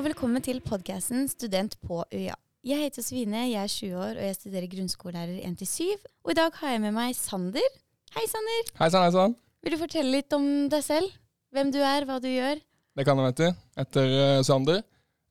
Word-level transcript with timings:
og 0.00 0.06
velkommen 0.06 0.40
til 0.40 0.62
podkasten 0.64 1.26
Student 1.28 1.74
på 1.84 1.98
UiA. 2.08 2.32
Jeg 2.64 2.80
heter 2.86 3.04
Svine, 3.04 3.42
jeg 3.50 3.60
er 3.60 3.68
20 3.68 3.98
år 4.00 4.14
og 4.14 4.22
jeg 4.24 4.36
studerer 4.38 4.68
grunnskolelærer 4.72 5.42
1-7. 5.44 5.90
Og 6.24 6.30
i 6.32 6.36
dag 6.38 6.54
har 6.56 6.70
jeg 6.72 6.80
med 6.80 6.94
meg 6.96 7.16
Sander. 7.18 7.66
Hei, 8.14 8.22
Sander. 8.30 8.70
Hei 8.78 8.88
sann, 8.88 9.04
hei 9.04 9.10
sann. 9.12 9.34
Vil 9.60 9.74
du 9.76 9.78
fortelle 9.82 10.14
litt 10.14 10.32
om 10.32 10.46
deg 10.72 10.86
selv? 10.86 11.12
Hvem 11.52 11.74
du 11.74 11.76
er, 11.84 12.06
hva 12.08 12.16
du 12.16 12.30
gjør? 12.30 12.62
Det 12.96 13.04
kan 13.04 13.20
jeg, 13.20 13.26
vet 13.28 13.42
du. 13.42 13.60
Etter 13.84 14.14
eh, 14.22 14.40
Sander. 14.48 14.80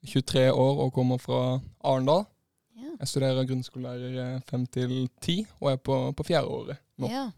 23 0.05 0.43
år 0.53 0.83
og 0.85 0.93
kommer 0.93 1.17
fra 1.23 1.39
Arendal. 1.81 2.27
Ja. 2.77 2.93
Jeg 2.99 3.13
studerer 3.15 3.49
grunnskolelærer 3.49 4.43
5 4.53 4.67
10 4.69 5.39
og 5.63 5.71
er 5.71 5.81
på, 5.81 5.97
på 6.13 6.27
fjerde 6.29 6.59
året 6.59 6.83
nå. 7.01 7.09
ja. 7.09 7.31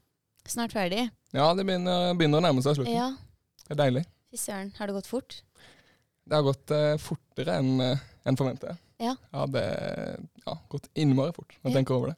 Snart 0.51 0.75
ferdig. 0.75 1.07
Ja, 1.31 1.53
det 1.55 1.63
begynner, 1.63 2.11
begynner 2.19 2.43
å 2.43 2.49
nærme 2.49 2.65
seg 2.65 2.81
slutten. 2.81 2.97
Ja. 2.97 3.13
Det 3.69 3.77
er 3.77 3.85
deilig. 3.85 4.03
Fy 4.31 4.39
søren, 4.39 4.75
har 4.75 4.91
det 4.91 4.99
gått 4.99 5.07
fort? 5.07 5.39
Det 6.27 6.37
har 6.37 6.45
gått 6.45 6.71
eh, 6.75 6.95
fortere 7.01 7.57
enn 7.61 7.83
eh, 7.83 8.07
enn 8.27 8.37
forventet. 8.37 8.77
Ja. 9.01 9.15
Ja, 9.33 9.45
det 9.49 9.63
har 10.45 10.59
gått 10.69 10.89
innmari 10.93 11.33
fort 11.33 11.55
når 11.57 11.71
jeg 11.71 11.79
tenker 11.79 11.97
over 11.97 12.11
det. 12.11 12.17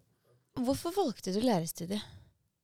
Hvorfor 0.64 0.94
valgte 0.96 1.34
du 1.34 1.40
lærerstudiet? 1.42 2.04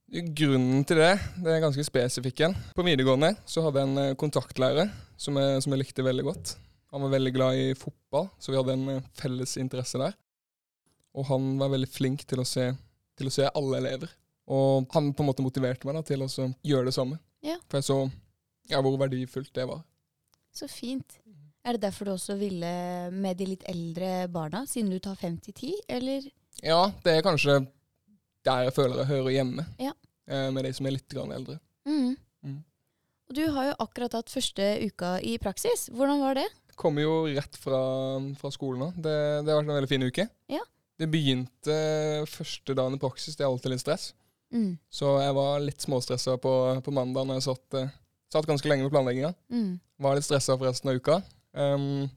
Grunnen 0.10 0.84
til 0.90 0.98
det 0.98 1.12
det 1.38 1.52
er 1.54 1.62
ganske 1.62 1.86
spesifikk 1.86 2.42
en. 2.48 2.56
På 2.76 2.84
videregående 2.86 3.36
så 3.50 3.64
hadde 3.66 3.82
jeg 3.82 3.92
en 3.92 4.02
eh, 4.04 4.16
kontaktlærer 4.20 4.92
som 5.20 5.38
jeg, 5.40 5.64
som 5.64 5.76
jeg 5.76 5.84
likte 5.84 6.06
veldig 6.06 6.26
godt. 6.28 6.56
Han 6.90 7.06
var 7.06 7.14
veldig 7.14 7.34
glad 7.36 7.60
i 7.62 7.68
fotball, 7.78 8.32
så 8.42 8.52
vi 8.52 8.58
hadde 8.58 8.76
en 8.76 8.88
eh, 8.96 9.10
felles 9.20 9.56
interesse 9.62 10.02
der. 10.02 10.18
Og 11.18 11.28
han 11.30 11.52
var 11.62 11.72
veldig 11.74 11.90
flink 11.90 12.26
til 12.30 12.42
å 12.42 12.48
se, 12.48 12.72
til 13.18 13.30
å 13.30 13.34
se 13.34 13.48
alle 13.50 13.80
elever. 13.82 14.12
Og 14.50 14.90
han 14.96 15.12
på 15.14 15.24
en 15.24 15.30
måte 15.30 15.46
motiverte 15.46 15.86
meg 15.86 16.00
da, 16.00 16.04
til 16.06 16.26
å 16.26 16.30
gjøre 16.66 16.90
det 16.90 16.96
samme. 16.98 17.20
Ja. 17.46 17.60
For 17.70 17.80
jeg 17.80 17.88
så 17.88 18.00
ja, 18.70 18.82
hvor 18.82 18.98
verdifullt 19.02 19.54
det 19.56 19.66
var. 19.70 19.84
Så 20.54 20.68
fint. 20.70 21.20
Er 21.70 21.76
det 21.78 21.84
derfor 21.84 22.08
du 22.10 22.16
også 22.16 22.34
ville 22.40 22.70
med 23.14 23.38
de 23.38 23.46
litt 23.52 23.66
eldre 23.70 24.24
barna, 24.34 24.64
siden 24.66 24.90
du 24.90 24.98
tar 25.04 25.18
fem 25.20 25.36
til 25.38 25.54
10, 25.54 25.74
eller? 26.00 26.24
Ja, 26.66 26.80
det 27.06 27.14
er 27.14 27.26
kanskje 27.28 27.60
der 28.48 28.64
jeg 28.66 28.74
føler 28.74 29.04
jeg 29.04 29.10
hører 29.12 29.36
hjemme, 29.36 29.66
Ja. 29.78 29.92
eh, 30.26 30.50
med 30.50 30.66
de 30.66 30.72
som 30.74 30.88
er 30.88 30.96
litt 30.96 31.14
eldre. 31.14 31.60
Mm. 31.86 32.16
Mm. 32.44 32.64
Og 33.30 33.36
du 33.36 33.44
har 33.54 33.68
jo 33.68 33.76
akkurat 33.86 34.14
hatt 34.18 34.34
første 34.34 34.66
uka 34.88 35.20
i 35.22 35.38
praksis. 35.38 35.90
Hvordan 35.94 36.20
var 36.24 36.40
det? 36.40 36.48
Kommer 36.76 37.04
jo 37.04 37.28
rett 37.28 37.56
fra, 37.60 37.78
fra 38.40 38.50
skolen 38.50 38.80
nå. 38.80 38.90
Det, 38.96 39.46
det 39.46 39.54
har 39.54 39.62
vært 39.62 39.70
en 39.70 39.78
veldig 39.78 39.92
fin 39.92 40.08
uke. 40.10 40.30
Ja. 40.50 40.64
Det 40.98 41.12
begynte 41.12 42.26
første 42.28 42.74
dagen 42.74 42.96
i 42.98 43.02
praksis, 43.04 43.36
det 43.38 43.46
er 43.46 43.52
alltid 43.52 43.76
litt 43.76 43.84
stress. 43.86 44.14
Mm. 44.52 44.80
Så 44.90 45.20
jeg 45.22 45.36
var 45.38 45.60
litt 45.62 45.86
småstressa 45.86 46.40
på, 46.42 46.82
på 46.82 46.92
mandag 46.96 47.28
når 47.30 47.38
jeg 47.38 47.48
satt, 47.52 47.78
eh, 47.78 47.94
satt 48.34 48.50
ganske 48.50 48.72
lenge 48.72 48.88
med 48.88 48.96
planlegginga. 48.96 49.36
Mm. 49.54 49.76
Var 50.02 50.18
litt 50.18 50.26
stressa 50.26 50.58
for 50.58 50.66
resten 50.66 50.90
av 50.90 50.98
uka. 50.98 51.22
Um, 51.54 52.08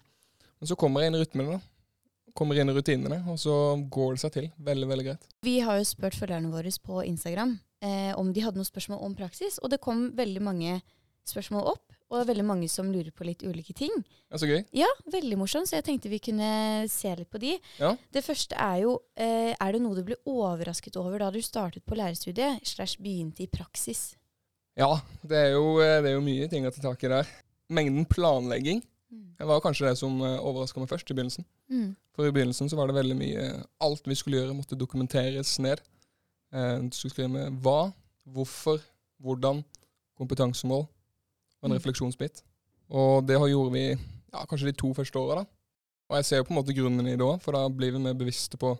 men 0.60 0.70
så 0.70 0.78
kommer 0.78 1.02
jeg 1.02 1.12
inn 1.12 1.18
i 1.18 1.22
rytmene, 1.22 1.58
da. 1.58 2.32
Kommer 2.38 2.56
inn 2.56 2.70
i 2.70 2.74
rutinene, 2.76 3.18
og 3.28 3.36
så 3.40 3.54
går 3.92 4.14
det 4.14 4.22
seg 4.22 4.34
til. 4.36 4.48
Veldig, 4.64 4.88
veldig 4.88 5.06
greit. 5.08 5.28
Vi 5.44 5.58
har 5.64 5.80
jo 5.80 5.88
spurt 5.88 6.16
følgerne 6.16 6.52
våre 6.52 6.70
på 6.84 7.02
Instagram 7.04 7.58
eh, 7.84 8.12
om 8.18 8.30
de 8.32 8.44
hadde 8.44 8.60
noen 8.60 8.68
spørsmål 8.68 9.02
om 9.04 9.16
praksis, 9.18 9.58
og 9.60 9.72
det 9.72 9.82
kom 9.84 10.10
veldig 10.16 10.44
mange 10.44 10.78
spørsmål 11.28 11.74
opp. 11.74 11.98
Og 12.12 12.18
det 12.18 12.22
er 12.26 12.28
veldig 12.28 12.44
mange 12.44 12.68
som 12.68 12.90
lurer 12.92 13.08
på 13.16 13.24
litt 13.24 13.40
ulike 13.40 13.72
ting. 13.76 13.92
Det 14.04 14.36
er 14.36 14.40
så 14.42 14.48
gøy. 14.48 14.58
Ja, 14.76 14.88
veldig 15.12 15.38
morsomt, 15.40 15.70
så 15.70 15.78
jeg 15.78 15.86
tenkte 15.86 16.12
vi 16.12 16.20
kunne 16.20 16.50
se 16.92 17.12
litt 17.16 17.30
på 17.32 17.40
de. 17.40 17.54
Ja. 17.80 17.94
Det 18.12 18.20
første 18.24 18.58
er 18.60 18.82
jo 18.82 18.98
eh, 19.16 19.54
Er 19.56 19.72
det 19.72 19.80
noe 19.80 19.96
du 19.96 20.02
ble 20.04 20.18
overrasket 20.28 20.98
over 21.00 21.24
da 21.24 21.30
du 21.32 21.40
startet 21.44 21.86
på 21.88 21.96
lærerstudiet, 21.96 22.60
slash 22.68 23.00
begynte 23.00 23.46
i 23.46 23.48
praksis? 23.48 24.10
Ja, 24.76 24.92
det 25.24 25.40
er, 25.40 25.50
jo, 25.56 25.78
eh, 25.80 25.98
det 26.04 26.12
er 26.12 26.18
jo 26.18 26.24
mye 26.24 26.48
ting 26.52 26.68
å 26.68 26.74
ta 26.74 26.84
tak 26.84 27.00
i 27.08 27.12
der. 27.12 27.32
Mengden 27.72 28.04
planlegging. 28.08 28.84
Det 29.12 29.46
var 29.48 29.60
kanskje 29.60 29.88
det 29.88 29.98
som 30.00 30.20
overraska 30.22 30.80
meg 30.80 30.88
først 30.88 31.10
i 31.10 31.14
begynnelsen. 31.14 31.44
Mm. 31.70 31.90
For 32.14 32.28
i 32.28 32.32
begynnelsen 32.32 32.70
så 32.70 32.76
var 32.78 32.88
det 32.88 32.96
veldig 32.96 33.16
mye 33.18 33.46
Alt 33.84 34.06
vi 34.08 34.14
skulle 34.16 34.38
gjøre, 34.40 34.54
måtte 34.56 34.78
dokumenteres 34.78 35.58
ned. 35.60 35.80
Eh, 36.52 36.78
du 36.86 36.94
skulle 36.96 37.12
skrive 37.14 37.28
med 37.32 37.58
hva, 37.64 37.92
hvorfor, 38.28 38.80
hvordan, 39.20 39.64
kompetansemål 40.18 40.84
og 40.86 41.64
en 41.64 41.72
Mm. 41.72 41.76
refleksjonsbit. 41.78 42.42
Og 42.90 43.26
det 43.26 43.38
har 43.38 43.48
gjorde 43.48 43.72
vi 43.72 43.84
ja, 43.90 44.44
kanskje 44.46 44.66
de 44.70 44.72
to 44.72 44.92
første 44.94 45.18
åra. 45.18 45.42
da. 45.42 45.44
Og 46.10 46.16
jeg 46.16 46.24
ser 46.24 46.36
jo 46.36 46.44
på 46.44 46.52
en 46.52 46.60
måte 46.60 46.74
grunnen 46.76 47.06
i 47.06 47.16
det 47.16 47.24
òg, 47.24 47.40
for 47.40 47.52
da 47.52 47.68
blir 47.68 47.92
vi 47.92 47.98
mer 47.98 48.14
bevisste 48.14 48.56
på, 48.60 48.76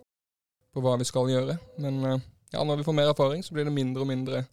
på 0.73 0.81
hva 0.81 0.97
vi 0.97 1.05
skal 1.09 1.27
gjøre. 1.29 1.57
Men 1.79 2.03
eh, 2.05 2.19
ja, 2.53 2.63
når 2.63 2.77
vi 2.77 2.83
får 2.83 2.93
mer 2.93 3.09
erfaring, 3.09 3.43
så 3.43 3.53
blir 3.53 3.65
det 3.65 3.73
mindre 3.73 4.01
og 4.01 4.07
mindre 4.07 4.45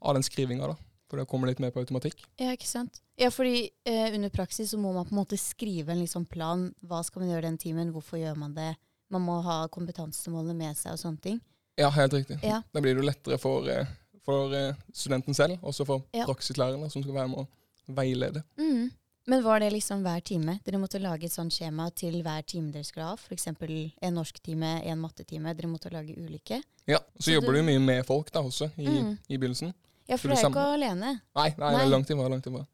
av 0.00 0.14
den 0.14 0.22
skrivinga. 0.22 0.66
da. 0.66 0.76
For 1.08 1.16
det 1.16 1.26
kommer 1.28 1.48
litt 1.48 1.58
mer 1.60 1.70
på 1.72 1.80
automatikk. 1.80 2.20
Ja, 2.38 2.50
ikke 2.52 2.66
sant? 2.68 3.00
Ja, 3.16 3.30
fordi 3.30 3.70
eh, 3.88 4.14
under 4.14 4.28
praksis 4.28 4.70
så 4.70 4.78
må 4.78 4.92
man 4.92 5.06
på 5.08 5.14
en 5.14 5.22
måte 5.22 5.38
skrive 5.40 5.88
en 5.94 6.02
liksom 6.02 6.26
plan. 6.28 6.66
Hva 6.84 7.02
skal 7.04 7.22
man 7.22 7.30
gjøre 7.32 7.46
den 7.48 7.56
timen? 7.58 7.92
Hvorfor 7.94 8.18
gjør 8.20 8.36
man 8.36 8.52
det? 8.54 8.74
Man 9.10 9.22
må 9.24 9.38
ha 9.42 9.62
kompetansemålene 9.72 10.54
med 10.54 10.76
seg 10.76 10.92
og 10.92 10.98
sånne 11.00 11.20
ting. 11.24 11.40
Ja, 11.80 11.88
helt 11.94 12.12
riktig. 12.12 12.36
Ja. 12.44 12.60
Da 12.74 12.80
blir 12.84 12.94
det 12.94 13.00
jo 13.02 13.08
lettere 13.08 13.38
for, 13.40 13.66
eh, 13.72 13.86
for 14.26 14.52
eh, 14.52 14.74
studenten 14.92 15.34
selv, 15.34 15.56
også 15.62 15.86
for 15.86 16.04
Ja. 16.12 16.26
praksislærerne 16.28 16.90
som 16.92 17.02
skal 17.02 17.14
være 17.14 17.28
med 17.32 17.38
å 17.46 17.94
veilede. 17.94 18.44
Mm. 18.58 18.90
Men 19.28 19.42
var 19.44 19.60
det 19.60 19.72
liksom 19.72 20.02
hver 20.02 20.20
time? 20.24 20.58
Dere 20.64 20.78
måtte 20.80 21.00
lage 21.00 21.24
et 21.24 21.32
sånt 21.32 21.52
skjema 21.52 21.90
til 21.94 22.22
hver 22.22 22.42
time 22.46 22.70
dere 22.72 22.84
skulle 22.84 23.06
ha? 23.06 23.16
F.eks. 23.16 23.46
en 23.46 24.14
norsktime, 24.14 24.82
en 24.84 24.98
mattetime. 25.00 25.54
Dere 25.56 25.68
måtte 25.68 25.90
lage 25.92 26.14
ulike? 26.16 26.62
Ja, 26.86 26.98
Så 27.18 27.22
Så 27.30 27.32
jobber 27.34 27.52
du- 27.52 27.58
du 27.60 27.64
mye 27.64 27.78
med 27.80 28.06
folk 28.06 28.30
da 28.32 28.40
også, 28.40 28.70
i, 28.78 28.86
Mm. 28.86 29.18
i 29.28 29.36
begynnelsen. 29.36 29.74
Ja, 30.08 30.16
for 30.16 30.28
du 30.30 30.34
er 30.34 30.44
ikke 30.48 30.66
alene. 30.74 31.10
Nei, 31.36 31.48
nei, 31.58 31.72
Nei. 31.76 31.86
langt 31.92 32.10
ifra. 32.10 32.28
langt 32.32 32.46
ifra. 32.48 32.64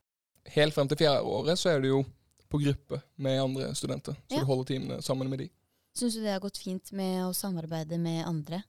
Helt 0.54 0.74
frem 0.76 0.88
til 0.88 1.00
fjerde 1.00 1.24
året 1.24 1.58
så 1.58 1.70
er 1.72 1.80
du 1.82 1.88
jo 1.88 2.04
på 2.52 2.60
gruppe 2.62 3.00
med 3.18 3.40
andre 3.42 3.72
studenter. 3.74 4.14
Så 4.28 4.36
Ja. 4.36 4.40
du 4.40 4.46
holder 4.46 4.64
timene 4.64 5.02
sammen 5.02 5.28
med 5.30 5.38
de. 5.40 5.48
Syns 5.96 6.14
du 6.14 6.22
det 6.22 6.32
har 6.32 6.40
gått 6.40 6.58
fint 6.58 6.92
med 6.92 7.22
å 7.24 7.32
samarbeide 7.34 7.98
med 7.98 8.24
andre? 8.26 8.62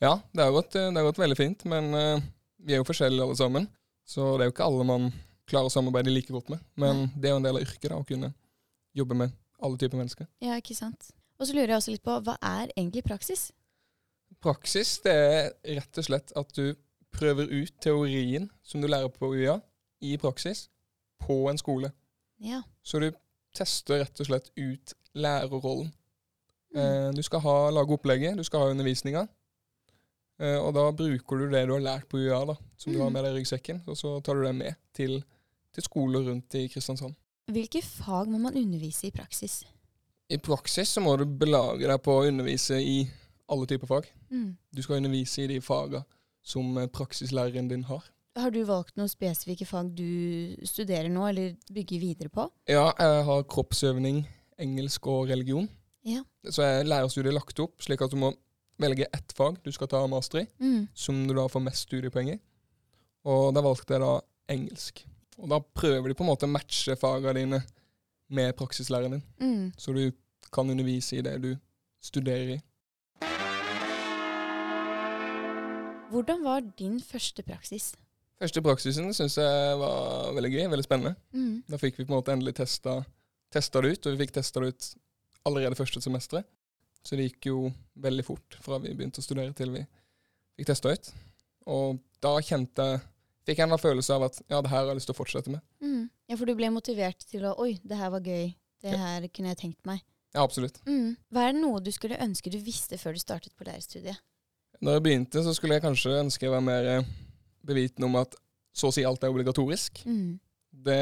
Ja, 0.00 0.20
det 0.32 0.42
har 0.44 0.52
gått, 0.52 0.72
det 0.72 0.94
har 0.96 1.04
gått 1.04 1.18
veldig 1.20 1.36
fint, 1.36 1.64
men 1.64 1.92
uh, 1.94 2.20
vi 2.58 2.72
er 2.72 2.78
jo 2.80 2.84
forskjellige 2.88 3.22
alle 3.22 3.36
sammen. 3.36 3.68
Så 4.06 4.36
det 4.38 4.44
er 4.44 4.50
jo 4.50 4.54
ikke 4.54 4.64
alle 4.68 4.84
man 4.84 5.12
klarer 5.46 5.66
å 5.68 5.72
samarbeide 5.72 6.12
like 6.12 6.32
godt 6.32 6.48
med. 6.48 6.60
Men 6.76 7.10
det 7.16 7.28
er 7.28 7.34
jo 7.34 7.40
en 7.40 7.42
del 7.48 7.56
av 7.56 7.62
yrket 7.62 7.90
da, 7.90 7.96
å 8.00 8.06
kunne 8.06 8.32
jobbe 8.96 9.14
med 9.14 9.32
alle 9.60 9.76
typer 9.76 9.98
mennesker. 10.00 10.26
Ja, 10.40 10.56
ikke 10.56 10.74
sant. 10.76 11.10
Og 11.38 11.46
så 11.48 11.52
lurer 11.54 11.68
jeg 11.74 11.76
også 11.80 11.92
litt 11.92 12.02
på, 12.04 12.16
hva 12.24 12.36
er 12.40 12.70
egentlig 12.76 13.04
praksis? 13.04 13.50
Praksis 14.40 14.98
det 15.04 15.12
er 15.12 15.50
rett 15.80 15.98
og 16.00 16.06
slett 16.06 16.32
at 16.36 16.52
du 16.56 16.74
prøver 17.12 17.48
ut 17.50 17.72
teorien 17.82 18.50
som 18.62 18.80
du 18.80 18.88
lærer 18.88 19.08
på 19.12 19.32
UiA, 19.34 19.58
i 20.00 20.16
praksis, 20.16 20.68
på 21.20 21.48
en 21.50 21.58
skole. 21.60 21.90
Ja. 22.40 22.62
Så 22.82 23.00
du 23.02 23.10
tester 23.54 24.00
rett 24.00 24.20
og 24.22 24.26
slett 24.30 24.50
ut 24.56 24.94
lærerrollen. 25.14 25.90
Mm. 26.74 26.80
Eh, 26.80 27.10
du 27.16 27.22
skal 27.26 27.42
ha, 27.44 27.56
lage 27.74 27.92
opplegget, 27.96 28.36
du 28.38 28.44
skal 28.46 28.60
ha 28.64 28.70
undervisninga. 28.72 29.26
Eh, 30.40 30.56
og 30.56 30.72
da 30.74 30.86
bruker 30.96 31.36
du 31.42 31.50
det 31.52 31.66
du 31.68 31.74
har 31.74 31.82
lært 31.84 32.06
på 32.08 32.16
UiA, 32.22 32.38
da, 32.48 32.54
som 32.78 32.92
du 32.94 32.98
har 33.00 33.10
Mm. 33.10 33.12
med 33.12 33.24
deg 33.24 33.34
i 33.34 33.38
ryggsekken, 33.40 33.82
og 33.86 33.96
så 33.96 34.20
tar 34.24 34.34
du 34.34 34.42
det 34.46 34.54
med 34.54 34.74
til, 34.94 35.22
til 35.74 35.82
skoler 35.82 36.20
rundt 36.30 36.54
i 36.54 36.68
Kristiansand. 36.68 37.14
Hvilke 37.50 37.82
fag 37.82 38.28
må 38.30 38.38
man 38.38 38.56
undervise 38.56 39.08
i 39.08 39.10
praksis? 39.10 39.64
I 40.30 40.38
praksis 40.38 40.88
så 40.88 41.00
må 41.02 41.16
du 41.18 41.24
belage 41.26 41.86
deg 41.86 42.00
på 42.02 42.12
å 42.14 42.26
undervise 42.28 42.78
i 42.80 43.10
alle 43.50 43.66
typer 43.66 43.86
fag. 43.90 44.06
Mm. 44.30 44.56
Du 44.72 44.82
skal 44.82 44.96
undervise 45.02 45.42
i 45.42 45.46
de 45.50 45.60
faga 45.60 46.04
som 46.42 46.76
eh, 46.78 46.86
praksislæreren 46.88 47.68
din 47.68 47.84
har. 47.84 48.04
Har 48.36 48.50
du 48.54 48.60
valgt 48.64 48.96
noen 48.96 49.08
spesifikke 49.10 49.66
fag 49.66 49.90
du 49.98 50.56
studerer 50.64 51.08
nå, 51.10 51.24
eller 51.28 51.56
bygger 51.74 52.00
videre 52.00 52.28
på? 52.32 52.46
Ja, 52.70 52.92
jeg 52.98 53.24
har 53.26 53.42
kroppsøvning, 53.50 54.22
engelsk 54.58 55.06
og 55.10 55.28
religion. 55.28 55.68
Ja. 56.06 56.22
Så 56.48 56.62
er 56.64 56.84
lærerstudiet 56.86 57.34
lagt 57.34 57.58
opp 57.60 57.82
slik 57.82 58.00
at 58.02 58.10
du 58.14 58.16
må 58.16 58.30
velge 58.80 59.08
ett 59.12 59.34
fag 59.36 59.58
du 59.64 59.72
skal 59.72 59.88
ta 59.92 60.06
master 60.08 60.40
i, 60.44 60.46
Mm. 60.60 60.88
som 60.94 61.26
du 61.26 61.34
da 61.34 61.46
får 61.48 61.60
mest 61.66 61.88
studiepoeng 61.88 62.30
i. 62.32 62.38
Og 63.28 63.52
da 63.54 63.60
valgte 63.60 63.92
jeg 63.94 64.00
da 64.00 64.20
engelsk. 64.48 65.04
Og 65.38 65.48
da 65.50 65.58
prøver 65.60 66.08
de 66.08 66.14
på 66.14 66.24
en 66.24 66.30
måte 66.30 66.46
å 66.48 66.52
matche 66.54 66.96
fagene 66.96 67.34
dine 67.34 67.62
med 68.30 68.56
praksislæreren 68.56 69.18
din, 69.18 69.22
Mm. 69.40 69.72
så 69.76 69.92
du 69.92 70.12
kan 70.52 70.70
undervise 70.70 71.18
i 71.18 71.22
det 71.22 71.42
du 71.42 71.56
studerer 72.00 72.54
i. 72.56 72.60
Hvordan 76.10 76.42
var 76.42 76.64
din 76.78 76.98
første 77.00 77.42
praksis? 77.46 77.92
Første 78.40 78.62
praksisen 78.64 79.12
syns 79.14 79.36
jeg 79.38 79.76
var 79.78 80.32
veldig 80.34 80.50
gøy, 80.50 80.64
veldig 80.72 80.86
spennende. 80.86 81.14
Mm. 81.36 81.60
Da 81.70 81.78
fikk 81.78 82.00
vi 82.00 82.06
på 82.06 82.10
en 82.10 82.18
måte 82.18 82.34
endelig 82.34 82.56
testa, 82.58 82.96
testa 83.52 83.82
det 83.84 83.92
ut, 83.92 84.08
og 84.08 84.16
vi 84.16 84.24
fikk 84.24 84.34
testa 84.38 84.62
det 84.64 84.72
ut 84.72 84.88
allerede 85.46 85.78
første 85.78 86.02
semesteret. 86.02 86.48
Så 87.06 87.16
det 87.16 87.30
gikk 87.30 87.50
jo 87.52 87.70
veldig 88.00 88.24
fort 88.26 88.58
fra 88.60 88.80
vi 88.82 88.92
begynte 88.92 89.22
å 89.22 89.24
studere 89.24 89.54
til 89.56 89.72
vi 89.72 89.84
fikk 90.58 90.72
testa 90.72 90.92
ut. 90.92 91.12
Og 91.70 92.00
da 92.24 92.36
kjente 92.44 92.90
jeg 92.92 93.06
Fikk 93.48 93.62
jeg 93.62 93.70
en 93.72 93.80
følelse 93.80 94.14
av 94.14 94.26
at 94.26 94.36
ja, 94.52 94.58
det 94.60 94.70
her 94.70 94.82
har 94.82 94.90
jeg 94.90 94.98
lyst 95.00 95.08
til 95.08 95.14
å 95.14 95.18
fortsette 95.18 95.50
med. 95.50 95.62
Mm. 95.82 96.02
Ja, 96.28 96.36
for 96.36 96.46
du 96.46 96.52
ble 96.54 96.68
motivert 96.70 97.24
til 97.26 97.46
å 97.48 97.54
Oi, 97.64 97.72
det 97.82 97.96
her 97.98 98.12
var 98.12 98.22
gøy. 98.22 98.52
Det 98.84 98.96
her 99.00 99.24
kunne 99.34 99.54
jeg 99.54 99.58
tenkt 99.62 99.88
meg. 99.88 100.04
Ja, 100.34 100.44
absolutt. 100.44 100.78
Mm. 100.86 101.16
Hva 101.32 101.48
er 101.48 101.56
det 101.56 101.62
noe 101.64 101.80
du 101.82 101.90
skulle 101.90 102.20
ønske 102.22 102.52
du 102.52 102.60
visste 102.62 103.00
før 103.00 103.16
du 103.16 103.22
startet 103.22 103.56
på 103.58 103.66
lærerstudiet? 103.66 104.20
Når 104.80 104.96
jeg 104.96 105.02
begynte, 105.04 105.42
så 105.44 105.52
skulle 105.56 105.76
jeg 105.76 105.84
kanskje 105.84 106.14
ønske 106.22 106.46
jeg 106.46 106.52
var 106.54 106.62
mer 106.64 106.86
eh, 106.96 107.08
bevitende 107.66 108.08
om 108.08 108.16
at 108.22 108.36
så 108.72 108.88
å 108.88 108.94
si 108.94 109.02
alt 109.04 109.22
er 109.26 109.32
obligatorisk. 109.32 110.00
Mm. 110.06 110.38
Det, 110.86 111.00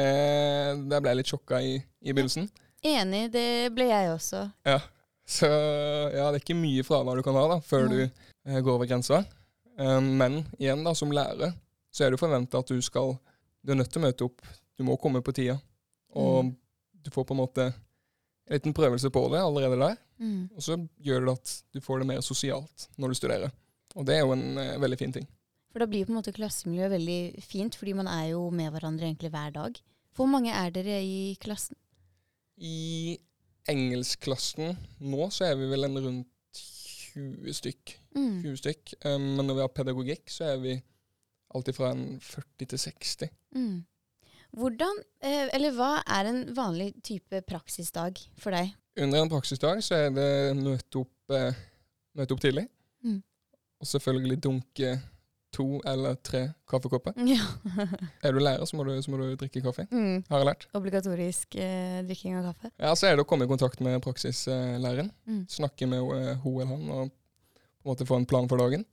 det 0.89 0.99
ble 0.99 1.11
jeg 1.13 1.19
litt 1.21 1.31
sjokka 1.31 1.59
i 1.63 1.75
i 1.79 2.13
begynnelsen. 2.15 2.47
Enig, 2.89 3.25
det 3.33 3.71
ble 3.75 3.89
jeg 3.89 4.09
også. 4.13 4.45
Så 5.29 5.47
ja, 5.49 6.29
det 6.31 6.39
er 6.39 6.41
ikke 6.41 6.55
mye 6.57 6.83
fravær 6.87 7.19
du 7.19 7.23
kan 7.25 7.35
ha 7.37 7.43
da, 7.51 7.57
før 7.63 7.85
Nei. 7.87 7.95
du 7.95 8.49
eh, 8.49 8.59
går 8.63 8.71
over 8.77 8.87
grensa. 8.89 9.21
Um, 9.79 10.09
men 10.19 10.39
igjen, 10.57 10.81
da, 10.83 10.91
som 10.97 11.11
lærer, 11.15 11.53
så 11.93 12.05
er 12.07 12.11
det 12.15 12.19
forventa 12.19 12.59
at 12.59 12.67
du 12.71 12.81
skal 12.83 13.13
Du 13.63 13.71
er 13.73 13.77
nødt 13.79 13.91
til 13.91 13.99
å 14.01 14.05
møte 14.07 14.25
opp. 14.25 14.41
Du 14.79 14.83
må 14.87 14.95
komme 14.99 15.19
på 15.23 15.33
tida. 15.35 15.57
Og 16.15 16.45
Mm. 16.45 16.53
du 17.03 17.09
får 17.11 17.25
på 17.27 17.35
en 17.35 17.41
måte 17.43 17.65
en 17.69 18.55
liten 18.55 18.73
prøvelse 18.73 19.09
på 19.11 19.25
det 19.33 19.39
allerede 19.43 19.77
der. 19.79 19.97
Mm. 20.19 20.49
Og 20.55 20.63
så 20.63 20.77
gjør 21.03 21.25
det 21.27 21.33
at 21.35 21.51
du 21.75 21.81
får 21.83 21.99
det 21.99 22.07
mer 22.07 22.21
sosialt 22.25 22.87
når 22.97 23.09
du 23.11 23.15
studerer. 23.19 23.51
Og 23.97 24.05
det 24.07 24.17
er 24.17 24.25
jo 24.25 24.35
en 24.35 24.59
eh, 24.61 24.77
veldig 24.81 24.99
fin 24.99 25.15
ting. 25.15 25.27
For 25.69 25.81
da 25.81 25.87
blir 25.89 26.05
på 26.07 26.13
en 26.13 26.19
måte 26.19 26.33
klassemiljøet 26.33 26.93
veldig 26.95 27.45
fint, 27.45 27.77
fordi 27.77 27.93
man 27.97 28.09
er 28.09 28.31
jo 28.31 28.47
med 28.53 28.71
hverandre 28.73 29.05
egentlig 29.09 29.31
hver 29.33 29.53
dag. 29.53 29.77
Hvor 30.17 30.29
mange 30.29 30.53
er 30.53 30.73
dere 30.73 30.99
i 31.05 31.35
klassen? 31.41 31.77
I 32.57 33.17
engelskklassen 33.69 34.73
nå 35.05 35.29
så 35.31 35.51
er 35.51 35.59
vi 35.59 35.69
vel 35.69 35.85
en 35.87 36.01
rundt 36.01 36.63
20 37.13 37.53
stykk. 37.59 37.93
Mm. 38.17 38.41
20 38.43 38.57
stykk. 38.63 38.95
Um, 39.05 39.29
men 39.37 39.45
når 39.45 39.59
vi 39.59 39.63
har 39.65 39.75
pedagogikk, 39.77 40.33
så 40.33 40.49
er 40.53 40.59
vi 40.63 40.75
alltid 41.55 41.77
fra 41.77 41.93
en 41.93 42.03
40 42.21 42.69
til 42.73 42.81
60. 42.81 43.31
Mm. 43.55 43.77
Hvordan, 44.57 44.97
eh, 45.21 45.47
eller 45.53 45.73
hva 45.77 45.91
er 46.09 46.29
en 46.29 46.41
vanlig 46.57 46.91
type 47.05 47.43
praksisdag 47.45 48.17
for 48.41 48.55
deg? 48.55 48.73
Under 48.97 49.21
en 49.21 49.29
praksisdag 49.29 49.83
så 49.85 50.07
er 50.07 50.13
det 50.13 50.29
møte 50.57 51.03
opp, 51.03 51.33
eh, 51.33 51.53
møte 52.17 52.33
opp 52.33 52.41
tidlig. 52.41 52.65
Og 53.79 53.87
selvfølgelig 53.87 54.37
dunke 54.43 54.99
to 55.55 55.79
eller 55.87 56.17
tre 56.23 56.43
kaffekopper. 56.69 57.15
Ja. 57.33 57.41
Er 58.23 58.31
du 58.35 58.39
lærer, 58.39 58.65
så 58.69 58.77
må 58.77 58.83
du, 58.85 58.91
så 59.01 59.11
må 59.11 59.17
du 59.17 59.35
drikke 59.39 59.61
kaffe. 59.65 59.87
Mm. 59.91 60.23
Har 60.29 60.41
jeg 60.43 60.45
lært. 60.51 60.67
Obligatorisk 60.77 61.55
eh, 61.57 62.01
drikking 62.05 62.35
av 62.37 62.51
kaffe. 62.51 62.71
Ja, 62.77 62.93
Så 62.95 63.07
er 63.09 63.15
det 63.17 63.23
å 63.25 63.29
komme 63.29 63.47
i 63.47 63.51
kontakt 63.51 63.81
med 63.81 64.01
praksislæreren. 64.05 65.09
Mm. 65.25 65.41
Snakke 65.49 65.87
med 65.89 66.03
eh, 66.19 66.35
hun 66.43 66.59
eller 66.61 66.69
han 66.75 66.89
og 66.93 67.09
på 67.09 67.87
en 67.87 67.93
måte 67.93 68.05
få 68.05 68.19
en 68.19 68.27
plan 68.29 68.49
for 68.51 68.61
dagen. 68.61 68.83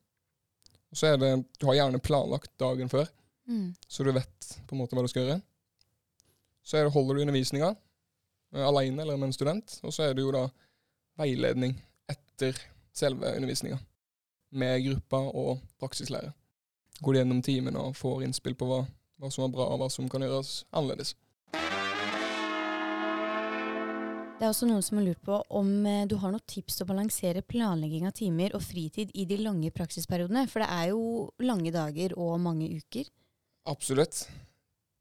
Og 0.95 0.97
så 1.01 1.11
er 1.13 1.19
det, 1.21 1.33
Du 1.61 1.67
har 1.67 1.75
gjerne 1.81 1.99
planlagt 2.01 2.53
dagen 2.63 2.89
før, 2.93 3.09
Mm. 3.47 3.75
så 3.87 4.03
du 4.03 4.09
vet 4.11 4.47
på 4.67 4.75
en 4.75 4.81
måte 4.81 4.97
hva 4.97 5.05
du 5.05 5.09
skal 5.09 5.23
gjøre. 5.23 5.41
Så 6.67 6.81
det, 6.83 6.91
holder 6.91 7.15
du 7.15 7.21
undervisninga 7.23 7.69
aleine 8.57 8.67
alene 8.67 9.03
eller 9.05 9.17
med 9.21 9.29
en 9.29 9.33
student, 9.37 9.77
og 9.85 9.93
så 9.95 10.03
er 10.09 10.15
det 10.19 10.25
jo 10.25 10.33
da 10.35 10.49
veiledning 11.21 11.77
etter 12.11 12.59
selve 12.97 13.31
undervisninga. 13.37 13.79
Med 14.51 14.85
gruppa 14.85 15.21
og 15.35 15.63
praksislærer. 15.81 16.33
Går 17.03 17.19
gjennom 17.19 17.43
timen 17.43 17.77
og 17.77 17.97
får 17.97 18.23
innspill 18.25 18.55
på 18.57 18.69
hva, 18.71 18.85
hva 19.21 19.31
som 19.33 19.45
er 19.45 19.53
bra, 19.53 19.67
og 19.73 19.83
hva 19.83 19.89
som 19.93 20.09
kan 20.09 20.25
gjøres 20.25 20.63
annerledes. 20.73 21.17
Det 24.37 24.45
er 24.45 24.51
også 24.53 24.67
noen 24.69 24.85
som 24.85 24.99
har 24.99 25.07
lurt 25.07 25.21
på 25.25 25.37
om 25.57 25.69
eh, 25.89 26.03
du 26.09 26.19
har 26.21 26.33
noen 26.33 26.45
tips 26.45 26.77
til 26.77 26.85
å 26.85 26.91
balansere 26.91 27.41
planlegging 27.41 28.05
av 28.05 28.13
timer 28.19 28.53
og 28.57 28.61
fritid 28.65 29.15
i 29.17 29.25
de 29.29 29.39
lange 29.41 29.71
praksisperiodene. 29.73 30.43
For 30.53 30.61
det 30.61 30.69
er 30.75 30.91
jo 30.91 31.05
lange 31.41 31.73
dager 31.73 32.13
og 32.21 32.35
mange 32.45 32.69
uker. 32.77 33.09
Absolutt. 33.73 34.27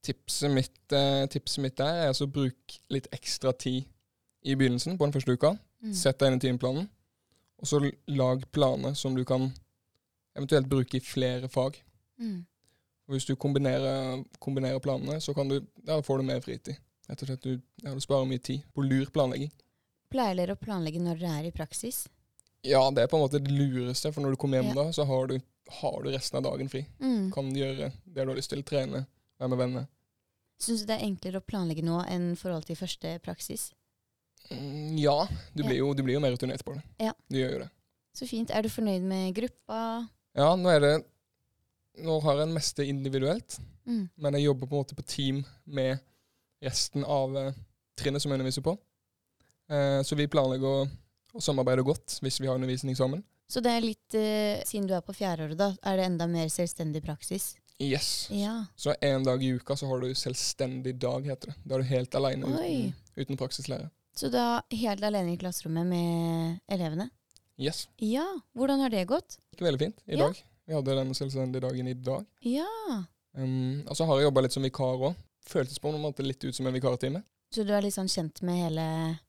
Tipset 0.08 0.54
mitt, 0.54 0.80
eh, 0.96 1.26
tipset 1.32 1.66
mitt 1.66 1.76
der 1.82 2.06
er 2.06 2.14
altså 2.14 2.30
å 2.30 2.32
bruke 2.32 2.80
litt 2.94 3.10
ekstra 3.16 3.52
tid 3.52 3.84
i 4.46 4.56
begynnelsen 4.56 4.96
på 4.96 5.04
den 5.04 5.16
første 5.18 5.36
uka. 5.36 5.52
Mm. 5.84 5.94
Sett 6.00 6.22
deg 6.22 6.32
inn 6.32 6.40
i 6.40 6.46
timeplanen, 6.46 6.88
og 7.62 7.70
så 7.70 7.80
lag 8.12 8.44
planer 8.52 8.94
som 8.94 9.16
du 9.16 9.24
kan 9.26 9.50
eventuelt 10.36 10.68
bruke 10.68 10.98
i 10.98 11.04
flere 11.04 11.50
fag. 11.50 11.78
Mm. 12.20 12.46
Og 13.06 13.16
hvis 13.16 13.28
du 13.30 13.36
kombinerer, 13.40 14.24
kombinerer 14.42 14.82
planene, 14.84 15.20
så 15.22 15.34
kan 15.34 15.50
du, 15.50 15.60
ja, 15.86 16.00
får 16.02 16.20
du 16.20 16.28
mer 16.28 16.42
fritid. 16.44 16.80
Rett 17.06 17.22
og 17.22 17.30
slett, 17.30 17.46
du, 17.46 17.62
ja, 17.84 17.94
du 17.94 18.02
sparer 18.02 18.26
mye 18.28 18.42
tid 18.42 18.66
på 18.74 18.84
lur 18.84 19.12
planlegging. 19.14 19.52
Pleier 20.12 20.38
dere 20.40 20.56
å 20.56 20.60
planlegge 20.60 21.02
når 21.04 21.22
dere 21.22 21.40
er 21.40 21.50
i 21.50 21.54
praksis? 21.54 22.06
Ja, 22.66 22.82
det 22.92 23.04
er 23.04 23.12
på 23.12 23.20
en 23.20 23.26
måte 23.28 23.42
det 23.44 23.54
lureste, 23.54 24.10
for 24.12 24.26
når 24.26 24.34
du 24.34 24.42
kommer 24.42 24.58
hjem 24.58 24.74
Ja. 24.74 24.84
da, 24.84 24.92
så 24.92 25.06
har 25.06 25.28
du, 25.30 25.38
har 25.82 26.00
du 26.04 26.10
resten 26.10 26.40
av 26.40 26.48
dagen 26.48 26.70
fri. 26.70 26.86
Mm. 27.00 27.30
Kan 27.34 27.54
gjøre 27.56 27.92
det 28.06 28.24
du 28.24 28.26
har 28.26 28.36
lyst 28.36 28.50
til, 28.50 28.64
trene, 28.66 29.06
være 29.38 29.54
med 29.54 29.62
venner. 29.62 29.88
Syns 30.62 30.82
du 30.82 30.90
det 30.90 30.98
er 30.98 31.06
enklere 31.06 31.42
å 31.42 31.46
planlegge 31.46 31.84
nå 31.86 32.00
enn 32.10 32.34
forhold 32.40 32.66
til 32.66 32.80
første 32.80 33.20
praksis? 33.22 33.70
Mm, 34.52 34.98
ja, 35.02 35.28
du 35.54 35.64
blir, 35.64 35.78
jo, 35.80 35.94
du 35.98 36.04
blir 36.06 36.18
jo 36.18 36.22
mer 36.24 36.32
rutinert 36.36 36.64
på 36.66 36.74
det. 36.76 36.84
Ja. 37.02 37.14
Du 37.30 37.38
gjør 37.40 37.54
jo 37.56 37.60
det. 37.66 37.70
Så 38.16 38.28
fint. 38.30 38.52
Er 38.54 38.62
du 38.64 38.70
fornøyd 38.70 39.04
med 39.04 39.34
gruppa? 39.36 39.80
Ja, 40.38 40.52
nå 40.56 40.70
er 40.72 40.80
det 40.84 40.96
Nå 42.04 42.18
har 42.26 42.36
jeg 42.42 42.50
en 42.50 42.54
meste 42.58 42.84
individuelt, 42.84 43.58
Mm. 43.88 44.10
men 44.18 44.34
jeg 44.34 44.44
jobber 44.50 44.68
på 44.68 44.76
en 44.76 44.82
måte 44.82 44.96
på 44.98 45.04
team 45.08 45.44
med 45.66 46.00
resten 46.62 47.04
av 47.06 47.36
eh, 47.38 47.54
trinnet 47.96 48.20
som 48.22 48.32
jeg 48.32 48.40
underviser 48.40 48.64
på. 48.66 48.74
Eh, 49.70 50.02
så 50.04 50.16
vi 50.18 50.26
planlegger 50.28 50.66
å, 50.68 50.88
å 51.38 51.42
samarbeide 51.42 51.86
godt 51.86 52.18
hvis 52.26 52.40
vi 52.42 52.48
har 52.50 52.56
undervisning 52.58 52.98
sammen. 52.98 53.22
Så 53.48 53.62
det 53.62 53.72
er 53.78 53.86
litt, 53.86 54.16
eh, 54.18 54.60
siden 54.66 54.88
du 54.90 54.96
er 54.98 55.06
på 55.06 55.14
fjerdeåret, 55.16 55.56
da, 55.60 55.70
er 55.86 55.98
det 56.02 56.06
enda 56.10 56.28
mer 56.28 56.50
selvstendig 56.52 57.04
praksis? 57.06 57.54
Yes. 57.80 58.28
Ja. 58.34 58.66
Så 58.76 58.96
en 59.00 59.24
dag 59.24 59.44
i 59.44 59.54
uka 59.56 59.76
så 59.78 59.88
har 59.88 60.02
du 60.02 60.10
selvstendig 60.18 60.98
dag, 61.00 61.26
heter 61.30 61.54
det. 61.54 61.56
Da 61.64 61.76
er 61.78 61.84
du 61.86 61.90
helt 61.94 62.16
alene 62.20 62.50
uten, 62.52 62.94
uten 63.16 63.38
praksislærer. 63.40 63.88
Så 64.16 64.30
da 64.32 64.62
helt 64.72 65.04
alene 65.04 65.34
i 65.34 65.38
klasserommet 65.38 65.86
med 65.90 66.60
elevene? 66.72 67.10
Yes. 67.60 67.88
Ja. 68.00 68.26
Hvordan 68.56 68.80
har 68.84 68.90
det 68.94 69.06
gått? 69.08 69.38
Gikk 69.54 69.62
veldig 69.68 69.80
fint 69.80 70.00
i 70.08 70.16
Ja. 70.16 70.26
dag. 70.28 70.42
Vi 70.68 70.74
hadde 70.74 70.96
den 70.96 71.14
selvstendige 71.14 71.62
dagen 71.62 71.88
i 71.88 71.94
dag. 71.94 72.26
Ja. 72.42 72.66
Um, 73.38 73.84
og 73.88 73.96
så 73.96 74.06
har 74.08 74.18
jeg 74.20 74.26
jobba 74.30 74.42
litt 74.42 74.52
som 74.56 74.64
vikar 74.64 74.98
òg. 74.98 75.16
Føltes 75.46 75.78
på 75.80 75.92
en 75.94 76.02
måte 76.02 76.24
litt 76.26 76.44
ut 76.44 76.56
som 76.56 76.66
en 76.68 76.74
vikartime. 76.74 77.24
Så 77.54 77.64
du 77.66 77.72
er 77.74 77.82
litt 77.86 77.94
sånn 77.94 78.10
kjent 78.10 78.42
med 78.42 78.56
hele 78.64 79.20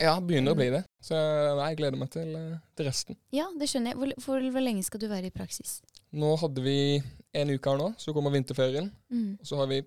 Ja, 0.00 0.18
begynner 0.18 0.50
å 0.52 0.54
Mm. 0.54 0.58
bli 0.58 0.70
det. 0.70 0.84
Så 1.00 1.14
nei, 1.56 1.68
jeg 1.70 1.76
gleder 1.78 1.96
meg 1.98 2.10
til, 2.10 2.34
eh, 2.34 2.58
til 2.74 2.86
resten. 2.86 3.16
Ja, 3.30 3.46
det 3.56 3.68
skjønner 3.68 3.92
jeg. 3.92 3.96
Hvor, 3.96 4.12
for 4.20 4.40
hvor 4.40 4.60
lenge 4.64 4.82
skal 4.82 4.98
du 4.98 5.06
være 5.06 5.26
i 5.26 5.30
praksis? 5.30 5.80
Nå 6.12 6.36
hadde 6.40 6.60
vi 6.60 7.00
en 7.34 7.48
uke 7.50 7.70
her 7.70 7.78
nå, 7.78 7.94
så 7.96 8.12
kommer 8.12 8.32
vinterferien. 8.32 8.90
Mm. 9.12 9.38
Og 9.38 9.46
så 9.46 9.56
har 9.58 9.66
vi 9.68 9.82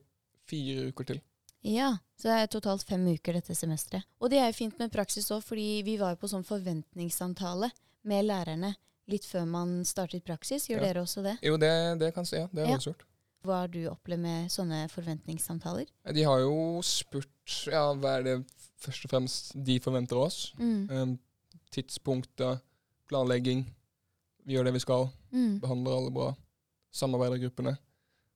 fire 0.48 0.88
uker 0.94 1.04
til. 1.06 1.22
Ja, 1.66 1.96
så 2.20 2.30
det 2.30 2.36
er 2.44 2.50
totalt 2.54 2.84
fem 2.86 3.02
uker 3.10 3.34
dette 3.40 3.56
semesteret. 3.58 4.06
Og 4.22 4.30
det 4.30 4.38
er 4.40 4.52
jo 4.52 4.58
fint 4.60 4.78
med 4.80 4.92
praksis 4.94 5.32
òg, 5.34 5.42
fordi 5.44 5.82
vi 5.88 5.96
var 5.98 6.14
jo 6.14 6.20
på 6.22 6.30
sånn 6.30 6.46
forventningssamtale 6.46 7.72
med 8.06 8.28
lærerne 8.28 8.76
litt 9.10 9.26
før 9.26 9.48
man 9.50 9.80
startet 9.86 10.24
praksis. 10.26 10.68
Gjør 10.70 10.82
Ja. 10.82 10.86
dere 10.94 11.02
også 11.06 11.24
det? 11.26 11.38
Jo, 11.42 11.58
det, 11.58 11.72
det 12.00 12.14
kan 12.14 12.24
jeg. 12.26 12.42
Ja, 12.42 12.48
det 12.54 12.66
har 12.66 12.72
Ja. 12.72 12.78
også 12.78 12.94
gjort. 12.94 13.04
Hva 13.46 13.60
har 13.62 13.68
du 13.68 13.80
opplevd 13.90 14.20
med 14.22 14.50
sånne 14.50 14.90
forventningssamtaler? 14.90 15.86
De 16.14 16.24
har 16.24 16.40
jo 16.40 16.82
spurt 16.82 17.30
ja, 17.68 17.94
hva 17.94 18.18
er 18.20 18.24
det 18.24 18.46
først 18.82 19.06
og 19.06 19.12
fremst 19.12 19.52
de 19.64 19.80
forventer 19.80 20.16
av 20.18 20.24
oss. 20.24 20.54
Mm. 20.58 20.90
Um, 20.90 21.20
tidspunkter, 21.72 22.60
planlegging. 23.10 23.66
Vi 24.46 24.54
gjør 24.56 24.66
det 24.66 24.74
vi 24.74 24.80
skal. 24.80 25.10
Mm. 25.32 25.60
Behandler 25.62 25.98
alle 25.98 26.12
bra. 26.12 26.36
Samarbeider 26.94 27.38
gruppene. 27.42 27.78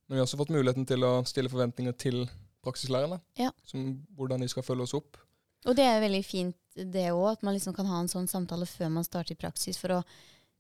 Men 0.08 0.16
vi 0.16 0.18
har 0.18 0.26
også 0.26 0.38
fått 0.38 0.50
muligheten 0.54 0.86
til 0.86 1.00
å 1.06 1.24
stille 1.26 1.50
forventninger 1.50 1.96
til 1.98 2.30
praksislærerne. 2.66 3.20
Ja. 3.40 3.52
Som 3.68 4.06
hvordan 4.18 4.44
de 4.44 4.50
skal 4.52 4.66
følge 4.66 4.88
oss 4.88 4.96
opp. 4.98 5.20
Og 5.68 5.76
det 5.76 5.86
er 5.86 6.02
veldig 6.04 6.24
fint 6.24 6.58
det 6.76 7.10
òg, 7.12 7.34
at 7.34 7.44
man 7.44 7.56
liksom 7.58 7.76
kan 7.76 7.88
ha 7.90 8.00
en 8.00 8.12
sånn 8.12 8.30
samtale 8.32 8.68
før 8.70 8.92
man 8.96 9.08
starter 9.08 9.36
i 9.36 9.40
praksis, 9.40 9.80
for 9.80 9.98
å 9.98 10.04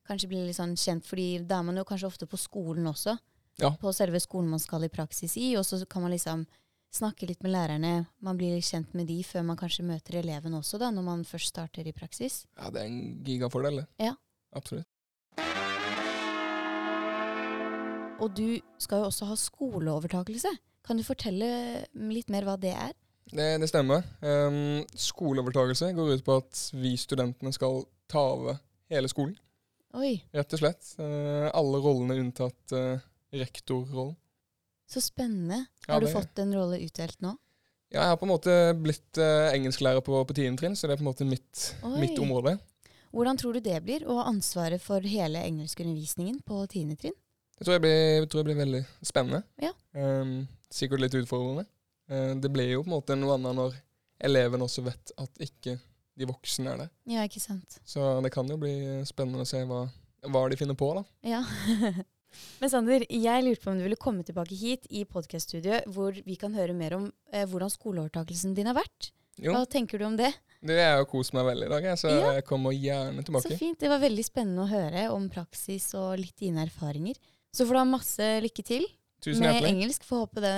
kanskje 0.10 0.29
bli 0.32 0.41
litt 0.44 0.58
sånn 0.58 0.75
kjent, 0.79 1.06
fordi 1.08 1.39
da 1.48 1.62
er 1.62 1.68
man 1.70 1.77
jo 1.79 1.86
kanskje 1.88 2.10
ofte 2.10 2.27
på 2.27 2.39
skolen 2.39 2.89
også. 2.89 3.15
Ja. 3.60 3.74
På 3.79 3.91
selve 3.96 4.20
skolen 4.24 4.50
man 4.51 4.62
skal 4.63 4.84
i 4.88 4.91
praksis 4.91 5.36
i, 5.39 5.53
og 5.60 5.65
så 5.68 5.79
kan 5.88 6.03
man 6.03 6.12
liksom 6.15 6.46
snakke 6.96 7.27
litt 7.29 7.44
med 7.46 7.53
lærerne. 7.53 7.94
Man 8.25 8.39
blir 8.39 8.56
litt 8.56 8.68
kjent 8.68 8.96
med 8.98 9.08
de 9.08 9.20
før 9.24 9.46
man 9.51 9.60
kanskje 9.60 9.86
møter 9.88 10.20
elevene 10.24 10.60
også, 10.60 10.79
da, 10.82 10.89
når 10.91 11.06
man 11.06 11.27
først 11.27 11.53
starter 11.53 11.88
i 11.88 11.96
praksis. 11.96 12.41
Ja, 12.58 12.72
det 12.74 12.82
er 12.82 12.89
en 12.89 13.01
gigafordel, 13.27 13.84
det. 13.84 13.88
Ja. 14.10 14.15
Absolutt. 14.56 14.88
Og 18.20 18.34
du 18.36 18.60
skal 18.82 19.03
jo 19.03 19.12
også 19.12 19.29
ha 19.29 19.38
skoleovertakelse. 19.39 20.51
Kan 20.89 20.98
du 20.98 21.05
fortelle 21.05 21.48
litt 22.10 22.31
mer 22.34 22.48
hva 22.48 22.55
det 22.58 22.72
er? 22.74 22.96
Det, 23.29 23.46
det 23.62 23.67
stemmer. 23.69 24.01
Um, 24.25 24.79
skoleovertagelse 24.98 25.91
går 25.93 26.15
ut 26.15 26.24
på 26.25 26.38
at 26.41 26.62
vi 26.74 26.96
studentene 26.98 27.53
skal 27.53 27.84
ta 28.10 28.24
over 28.34 28.58
hele 28.89 29.12
skolen, 29.12 29.36
Oi, 29.98 30.15
rett 30.34 30.53
og 30.53 30.62
slett. 30.62 30.89
Uh, 30.98 31.46
alle 31.53 31.77
rollene 31.81 32.17
unntatt 32.24 32.74
uh, 32.74 32.98
rektorrollen. 33.34 34.17
så 34.89 35.01
spennende. 35.01 35.63
Ja, 35.86 35.93
Har 35.93 36.01
du 36.01 36.10
fått 36.10 36.41
en 36.41 36.58
rolle 36.58 36.81
utdelt 36.81 37.22
nå? 37.22 37.36
Ja, 37.93 38.01
jeg 38.01 38.10
har 38.10 38.17
på 38.17 38.25
en 38.25 38.34
måte 38.34 38.58
blitt 38.77 39.22
uh, 39.22 39.53
engelsklærer 39.53 40.01
på, 40.05 40.25
på 40.25 40.38
tiende 40.41 40.62
trinn, 40.62 40.77
så 40.77 40.89
det 40.89 40.98
er 40.98 41.01
på 41.01 41.05
en 41.05 41.12
måte 41.12 41.29
mitt, 41.29 41.69
mitt 42.01 42.17
område. 42.22 42.58
Hvordan 43.13 43.38
tror 43.38 43.58
du 43.58 43.65
det 43.65 43.77
blir 43.86 44.10
å 44.10 44.24
ha 44.24 44.29
ansvaret 44.29 44.81
for 44.81 45.05
hele 45.05 45.46
engelskundervisningen 45.46 46.41
på 46.46 46.65
tiende 46.69 46.98
trinn? 46.98 47.17
Jeg 47.60 47.65
tror 47.67 47.77
jeg 47.77 47.86
blir, 47.86 48.29
tror 48.29 48.41
jeg 48.41 48.50
blir 48.51 48.63
veldig 48.65 48.88
spennende. 49.05 49.46
Ja. 49.62 49.74
Um, 49.93 50.48
sikkert 50.73 51.03
litt 51.03 51.15
utfordrende. 51.19 51.65
Uh, 52.09 52.33
det 52.41 52.51
blir 52.53 52.71
jo 52.73 52.83
på 52.83 52.89
en 52.89 52.95
måte 52.97 53.17
noe 53.17 53.35
annet 53.38 53.57
når 53.57 53.75
eleven 54.29 54.61
også 54.65 54.83
vet 54.88 55.13
at 55.17 55.43
ikke 55.45 55.77
de 56.19 56.27
voksne 56.27 56.73
er 56.73 56.81
der. 56.83 56.89
Ja, 57.07 57.23
ikke 57.23 57.39
sant. 57.39 57.79
Så 57.88 58.03
det 58.25 58.31
kan 58.35 58.47
jo 58.51 58.57
bli 58.59 58.73
spennende 59.07 59.45
å 59.45 59.47
se 59.49 59.61
hva, 59.69 59.85
hva 60.27 60.41
de 60.51 60.57
finner 60.59 60.75
på, 60.75 60.89
da. 60.97 61.05
Ja. 61.23 61.43
Men 62.59 62.69
Sander, 62.69 63.05
jeg 63.09 63.45
lurte 63.45 63.63
på 63.63 63.71
om 63.71 63.79
du 63.79 63.85
ville 63.88 63.97
komme 63.99 64.25
tilbake 64.27 64.57
hit 64.59 64.83
i 64.93 65.05
podkaststudioet, 65.09 65.88
hvor 65.89 66.17
vi 66.25 66.35
kan 66.39 66.53
høre 66.53 66.75
mer 66.77 66.97
om 66.99 67.07
eh, 67.31 67.47
hvordan 67.49 67.71
skoleovertakelsen 67.73 68.53
din 68.57 68.69
har 68.69 68.77
vært. 68.77 69.13
Jo. 69.39 69.55
Hva 69.55 69.63
tenker 69.71 70.01
du 70.01 70.05
om 70.09 70.17
det? 70.19 70.33
Det 70.59 70.75
Jeg 70.75 70.97
har 70.99 71.07
kost 71.07 71.31
meg 71.33 71.47
veldig 71.47 71.69
i 71.69 71.71
dag, 71.71 71.85
så 71.97 72.11
Ja. 72.11 72.33
jeg 72.35 72.45
kommer 72.45 72.75
gjerne 72.75 73.23
Så 73.23 73.29
tilbake. 73.29 73.57
fint. 73.57 73.79
Det 73.79 73.89
var 73.89 74.03
veldig 74.03 74.25
spennende 74.27 74.65
å 74.65 74.69
høre 74.69 75.07
om 75.15 75.29
praksis 75.31 75.93
og 75.95 76.19
litt 76.19 76.35
dine 76.38 76.65
erfaringer. 76.67 77.15
Så 77.55 77.65
får 77.65 77.73
du 77.73 77.79
ha 77.79 77.85
masse 77.88 78.27
lykke 78.43 78.65
til 78.67 78.85
Tusen 79.21 79.43
med 79.43 79.53
hjertelig. 79.53 79.69
engelsk. 79.75 80.03
Får 80.07 80.25
håpe 80.25 80.41
det, 80.43 80.55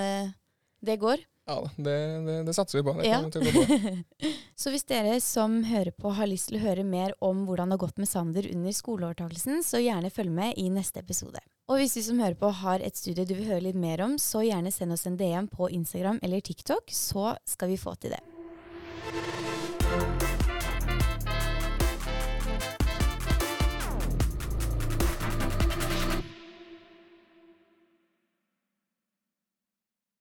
det 0.86 0.96
går. 1.02 1.22
Ja, 1.50 1.56
det, 1.76 1.94
det, 2.26 2.34
det 2.46 2.52
satser 2.54 2.78
vi 2.78 2.84
på. 2.86 2.92
Det 3.00 3.08
Ja. 3.08 3.18
til 3.34 3.42
å 3.42 3.50
gå 3.50 3.62
bra. 3.66 3.94
Så 4.62 4.70
hvis 4.70 4.84
dere 4.86 5.16
som 5.20 5.64
hører 5.66 5.90
på 5.90 6.12
har 6.14 6.28
lyst 6.30 6.48
til 6.52 6.60
å 6.60 6.62
høre 6.62 6.84
mer 6.86 7.16
om 7.20 7.40
hvordan 7.48 7.72
det 7.72 7.74
har 7.80 7.82
gått 7.82 7.98
med 7.98 8.08
Sander 8.08 8.46
under 8.54 8.70
skoleovertakelsen, 8.76 9.64
så 9.66 9.80
gjerne 9.82 10.10
følg 10.14 10.30
med 10.30 10.54
i 10.62 10.68
neste 10.70 11.02
episode. 11.02 11.40
Og 11.68 11.80
hvis 11.80 11.94
du 11.98 12.02
som 12.06 12.20
hører 12.22 12.36
på 12.38 12.50
har 12.62 12.78
et 12.84 12.94
studie 12.98 13.26
du 13.26 13.34
vil 13.34 13.48
høre 13.48 13.64
litt 13.66 13.78
mer 13.78 14.04
om, 14.06 14.14
så 14.22 14.44
gjerne 14.46 14.70
send 14.70 14.94
oss 14.94 15.06
en 15.10 15.16
DM 15.18 15.48
på 15.50 15.66
Instagram 15.74 16.20
eller 16.22 16.40
TikTok, 16.40 16.90
så 16.94 17.32
skal 17.48 17.72
vi 17.74 17.80
få 17.80 17.96
til 17.98 18.14
det. 18.14 18.22